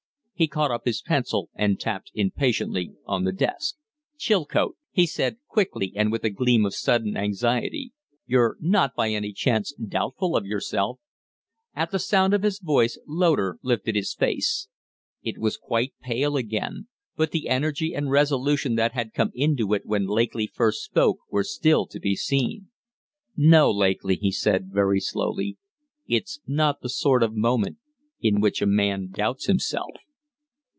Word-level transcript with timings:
He 0.33 0.47
caught 0.47 0.71
up 0.71 0.85
his 0.85 1.03
pencil 1.03 1.51
and 1.53 1.79
tapped 1.79 2.09
impatiently 2.15 2.95
on 3.05 3.25
the 3.25 3.31
desk. 3.31 3.75
"Chilcote," 4.17 4.75
he 4.89 5.05
said, 5.05 5.37
quickly 5.47 5.93
and 5.95 6.11
with 6.11 6.23
a 6.23 6.31
gleam 6.31 6.65
of 6.65 6.73
sudden 6.73 7.15
anxiety, 7.15 7.93
"you're 8.25 8.57
not 8.59 8.95
by 8.95 9.09
any 9.11 9.33
chance 9.33 9.71
doubtful 9.73 10.35
of 10.35 10.47
yourself?" 10.47 10.99
At 11.75 11.91
sound 12.01 12.33
of 12.33 12.41
his 12.41 12.57
voice 12.57 12.97
Loder 13.05 13.59
lifted 13.61 13.95
his 13.95 14.15
face; 14.15 14.67
it 15.21 15.37
was 15.37 15.57
quite 15.57 15.93
pale 16.01 16.35
again, 16.35 16.87
but 17.15 17.29
the 17.29 17.47
energy 17.47 17.93
and 17.93 18.09
resolution 18.09 18.73
that 18.77 18.93
had 18.93 19.13
come 19.13 19.29
into 19.35 19.75
it 19.75 19.85
when 19.85 20.07
Lakely 20.07 20.47
first 20.47 20.83
spoke 20.83 21.19
were 21.29 21.43
still 21.43 21.85
to 21.85 21.99
be 21.99 22.15
seen. 22.15 22.69
"No, 23.37 23.69
Lakely," 23.69 24.15
he 24.15 24.31
said, 24.31 24.71
very 24.73 25.01
slowly, 25.01 25.57
"it's 26.07 26.39
not 26.47 26.81
the 26.81 26.89
sort 26.89 27.21
of 27.21 27.35
moment 27.35 27.77
in 28.21 28.41
which 28.41 28.59
a 28.63 28.65
man 28.65 29.11
doubts 29.11 29.45
himself." 29.45 29.91